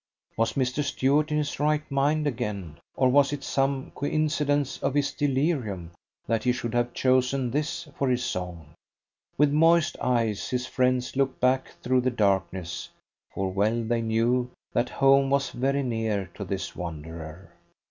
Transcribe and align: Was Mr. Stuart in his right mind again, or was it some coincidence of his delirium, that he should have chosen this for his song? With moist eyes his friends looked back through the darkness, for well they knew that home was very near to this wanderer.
Was 0.35 0.53
Mr. 0.53 0.81
Stuart 0.81 1.31
in 1.31 1.37
his 1.37 1.59
right 1.59 1.83
mind 1.91 2.25
again, 2.25 2.79
or 2.95 3.09
was 3.09 3.31
it 3.31 3.43
some 3.43 3.91
coincidence 3.91 4.81
of 4.81 4.95
his 4.95 5.11
delirium, 5.13 5.91
that 6.25 6.43
he 6.43 6.51
should 6.53 6.73
have 6.73 6.95
chosen 6.95 7.51
this 7.51 7.87
for 7.99 8.09
his 8.09 8.23
song? 8.25 8.73
With 9.37 9.51
moist 9.53 9.97
eyes 10.01 10.49
his 10.49 10.65
friends 10.65 11.15
looked 11.15 11.39
back 11.39 11.73
through 11.83 12.01
the 12.01 12.09
darkness, 12.09 12.89
for 13.31 13.51
well 13.51 13.83
they 13.83 14.01
knew 14.01 14.49
that 14.73 14.89
home 14.89 15.29
was 15.29 15.51
very 15.51 15.83
near 15.83 16.31
to 16.33 16.45
this 16.45 16.75
wanderer. 16.75 17.53